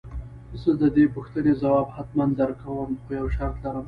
زه 0.61 0.69
دې 0.79 0.87
د 0.91 0.93
دې 0.95 1.05
پوښتنې 1.15 1.53
ځواب 1.61 1.87
حتماً 1.95 2.25
درکوم 2.39 2.89
خو 3.01 3.09
يو 3.19 3.27
شرط 3.35 3.55
لرم. 3.63 3.79